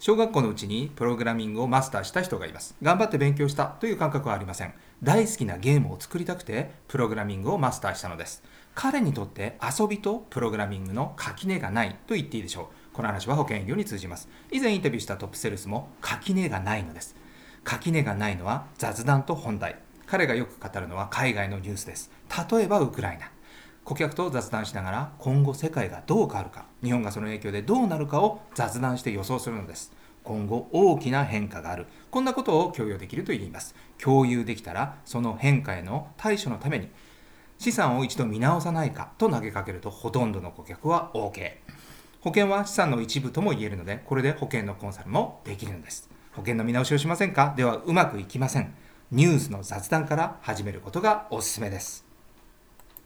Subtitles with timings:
[0.00, 2.76] 小学校のうちにプログラミングをマスターした人がいます。
[2.80, 4.72] 頑張って勉強したという感覚はありません。
[5.02, 8.44] 大好きなゲームを作りたくてプログラミングをマスターしたのです。
[8.76, 12.94] 彼にとって遊びとプログラミングの垣根がないと言っていいでしょう。
[12.94, 14.28] この話は保険営業に通じます。
[14.52, 17.16] 以前インタビューしたトップセールスも垣根がないのです。
[17.64, 19.80] 垣根がないのは雑談と本題。
[20.06, 22.10] 彼がよく語るのは海外のニュースです。
[22.50, 23.30] 例えばウクライナ。
[23.88, 29.94] 顧客と雑談しながら今後世界がどう変わるか日本がその影響でどうなるかを雑談して予想するのです。
[30.24, 31.86] 今後大きな変化がある。
[32.10, 33.74] こんなことを共有できると言います。
[33.96, 36.90] 共有できたらその変化への対処のために
[37.56, 41.52] 資産を一度見直さないかと投げかけるとほとんどの顧客は OK
[42.20, 46.10] 保険は資産の一部とも言えるのでこれで保険のコンサルもできるんです。
[46.32, 47.54] 保険の見直しをしませんか？
[47.56, 48.74] ではうまくいきません。
[49.10, 52.07] ニュースの雑談から始めることがおすすめです。